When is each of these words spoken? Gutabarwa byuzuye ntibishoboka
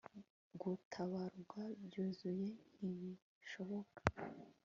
Gutabarwa 0.61 1.61
byuzuye 1.85 2.47
ntibishoboka 2.75 4.01